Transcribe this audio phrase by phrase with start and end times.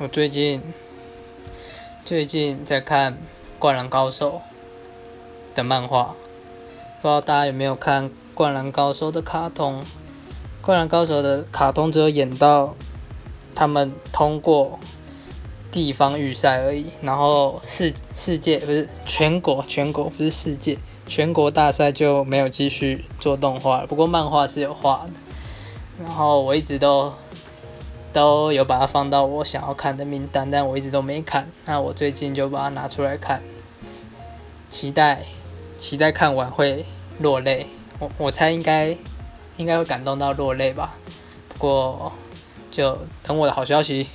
[0.00, 0.62] 我最近
[2.04, 3.14] 最近在看
[3.58, 4.40] 《灌篮高手》
[5.56, 6.14] 的漫画，
[7.02, 9.80] 不知道大家有没有看《灌篮高手》的卡通？
[10.62, 12.76] 《灌篮高手》的卡通只有演到
[13.56, 14.78] 他们通过
[15.72, 23.86] 地方预赛而已，然后世世界不是全国全国不是世界全国大赛就没有继续做动画了。
[23.88, 27.12] 不过漫画是有画的，然后我一直都。
[28.18, 31.48] 都有把它放到我想要看的名单，但我一直都没看。
[31.64, 33.40] 那我最近就把它拿出来看，
[34.68, 35.22] 期待
[35.78, 36.84] 期待看完会
[37.20, 37.68] 落泪。
[38.00, 38.96] 我我猜应该
[39.56, 40.96] 应该会感动到落泪吧。
[41.48, 42.12] 不过
[42.72, 44.08] 就等我的好消息。